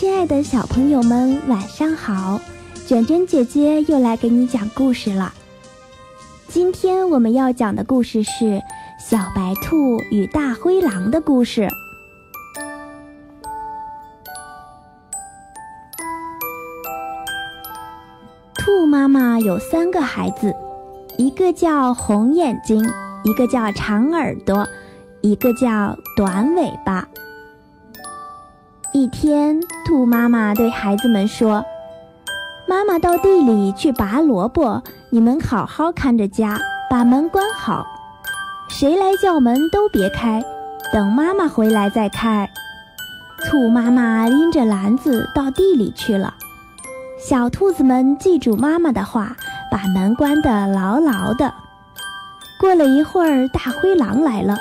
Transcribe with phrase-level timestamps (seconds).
[0.00, 2.40] 亲爱的小朋友们，晚上好！
[2.86, 5.30] 卷卷姐姐又来给你讲故事了。
[6.48, 8.44] 今天我们要讲的故事是
[8.98, 11.68] 《小白兔与大灰狼》的故事。
[18.54, 20.50] 兔妈妈有三个孩子，
[21.18, 22.82] 一个叫红眼睛，
[23.24, 24.66] 一个叫长耳朵，
[25.20, 27.06] 一个叫短尾巴。
[28.92, 31.64] 一天，兔妈妈对孩子们说
[32.66, 36.58] ：“妈妈到地里去拔萝卜，你们好好看着家，
[36.90, 37.86] 把门关好。
[38.68, 40.42] 谁来叫门都别开，
[40.92, 42.50] 等妈妈回来再开。”
[43.48, 46.34] 兔妈妈拎着篮子到地里去了。
[47.16, 49.36] 小兔子们记住妈妈的话，
[49.70, 51.54] 把门关得牢牢的。
[52.58, 54.58] 过了一会儿，大灰狼来了，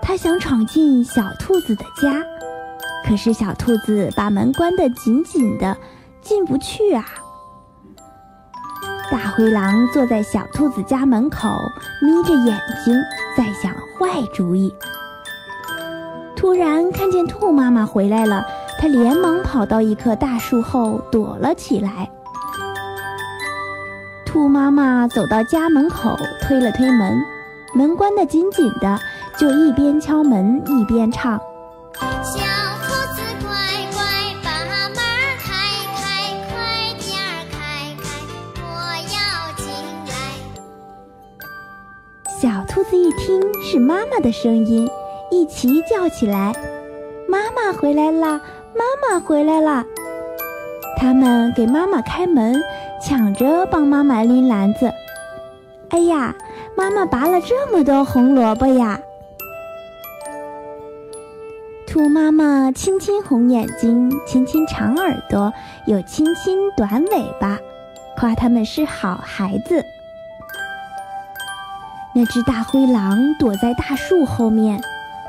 [0.00, 2.24] 它想闯进小兔子的家。
[3.06, 5.76] 可是小兔子把门关得紧紧的，
[6.22, 7.04] 进不去啊！
[9.10, 11.48] 大灰狼坐在小兔子家门口，
[12.00, 12.98] 眯着眼睛
[13.36, 14.74] 在想坏主意。
[16.34, 18.44] 突然看见兔妈妈回来了，
[18.78, 22.10] 它连忙跑到一棵大树后躲了起来。
[24.24, 27.22] 兔妈妈走到家门口，推了推门，
[27.74, 28.98] 门关得紧紧的，
[29.38, 31.38] 就一边敲门一边唱。
[42.74, 44.90] 兔子一听是妈妈的声音，
[45.30, 46.52] 一齐叫起来
[47.30, 48.40] ：“妈妈回来啦！
[48.74, 49.86] 妈妈回来啦！”
[50.98, 52.60] 他们给妈妈开门，
[53.00, 54.90] 抢着帮妈妈拎篮子。
[55.90, 56.34] 哎呀，
[56.76, 59.00] 妈妈拔了这么多红萝卜呀！
[61.86, 65.52] 兔妈妈亲亲红眼睛，亲亲长耳朵，
[65.86, 67.56] 又亲亲短尾巴，
[68.18, 69.84] 夸他们是好孩子。
[72.16, 74.80] 那只大灰狼躲在大树后面，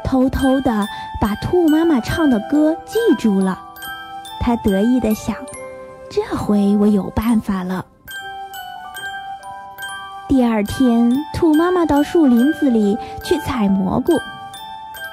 [0.03, 0.88] 偷偷地
[1.19, 3.59] 把兔妈妈唱的歌记住了。
[4.40, 5.35] 他得意地想
[6.12, 7.84] ：“这回我有办法了。”
[10.29, 14.13] 第二天，兔妈妈到树林子里去采蘑菇，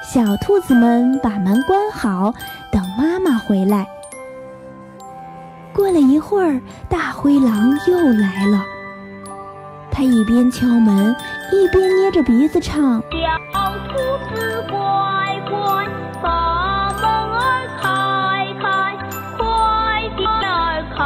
[0.03, 2.34] 小兔子们把门关好，
[2.71, 3.87] 等妈妈回来。
[5.72, 6.60] 过了一会儿，
[6.91, 8.62] 大灰狼又来了。
[10.03, 11.15] 他一边敲门，
[11.53, 13.01] 一边捏着鼻子唱
[13.55, 13.97] ：“小兔
[14.35, 14.77] 子乖
[15.49, 15.87] 乖，
[16.21, 17.05] 把门
[17.39, 18.97] 儿开开，
[19.39, 21.01] 快点儿开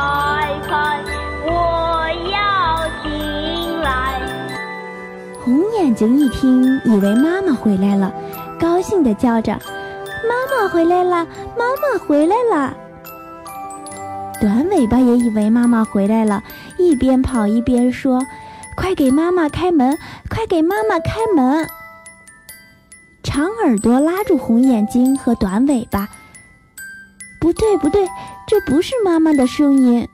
[0.66, 1.04] 开，
[1.44, 4.18] 我要进来。”
[5.44, 8.10] 红眼睛一听，以为妈妈回来了，
[8.58, 9.52] 高兴地叫着
[10.26, 12.74] ：“妈妈回来了，妈妈回来了！”
[14.40, 16.42] 短尾巴也以为妈妈回来了，
[16.78, 18.22] 一边跑一边说。
[18.76, 19.98] 快给妈妈开门！
[20.28, 21.66] 快给妈妈开门！
[23.22, 26.08] 长耳朵拉住红眼睛和短尾巴。
[27.40, 28.06] 不对，不对，
[28.46, 30.06] 这不是妈妈的声音。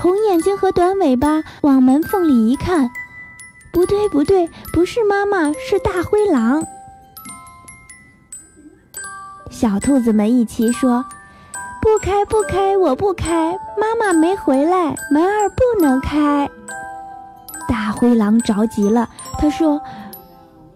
[0.00, 2.88] 红眼睛和短尾巴往门缝里一看，
[3.72, 6.64] 不对，不对，不是妈妈，是大灰狼。
[9.50, 11.04] 小兔子们一齐说。
[11.88, 16.48] 不开不开，我不开，妈妈没回来，门儿不能开。
[17.66, 19.80] 大灰狼着急了，他说：“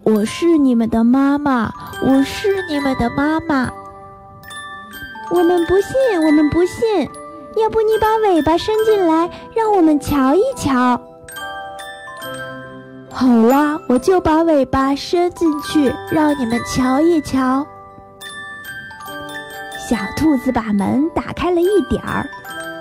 [0.01, 1.71] 我是你们的妈妈，
[2.01, 3.69] 我是你们的妈妈。”
[5.29, 7.07] 我们不信，我们不信。
[7.57, 10.99] 要不你把尾巴伸进来，让我们瞧一瞧。
[13.11, 17.65] 好啦，我就把尾巴伸进去，让你们瞧一瞧。
[19.93, 22.27] 小兔子把门打开了一点儿，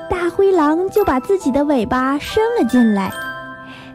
[0.08, 3.12] 大灰狼就把自己的尾巴伸了进来。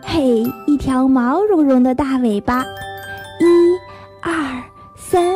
[0.03, 2.63] 嘿，一条毛茸茸的大尾巴，
[3.39, 3.75] 一、
[4.21, 4.31] 二、
[4.95, 5.33] 三，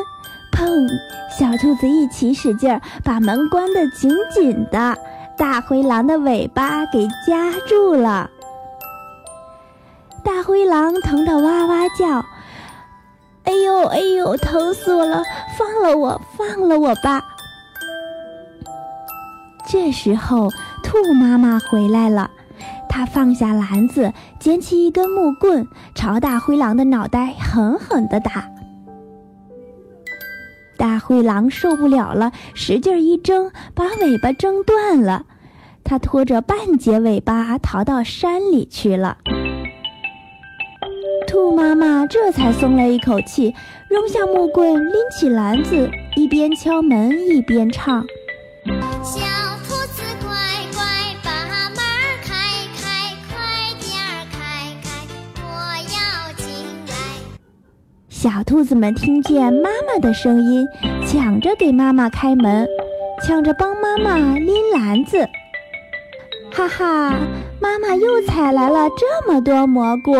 [0.53, 0.87] 砰！
[1.35, 4.95] 小兔子一起使劲儿，把门关得紧紧的，
[5.35, 8.29] 大灰狼的尾巴给夹住了。
[10.23, 12.23] 大灰狼疼得哇哇叫
[13.45, 15.23] ：“哎呦哎呦，疼死我了！
[15.57, 17.23] 放了我，放了我吧！”
[19.71, 20.49] 这时候，
[20.83, 22.29] 兔妈妈回来了。
[22.89, 25.65] 她放下篮子，捡起一根木棍，
[25.95, 28.49] 朝大灰狼的脑袋狠狠地打。
[30.75, 35.23] 大灰狼受不了了，使劲一挣，把尾巴挣断了。
[35.85, 39.19] 它拖着半截尾巴逃到山里去了。
[41.27, 43.55] 兔妈妈这才松了一口气，
[43.87, 48.05] 扔下木棍，拎起篮子，一边敲门一边唱
[58.21, 60.63] ：“小兔子们听见妈妈的声音，
[61.07, 62.67] 抢着给妈妈开门，
[63.25, 65.27] 抢着帮妈妈拎篮子。
[66.53, 67.15] 哈哈，
[67.59, 70.13] 妈妈又采来了这么多蘑菇。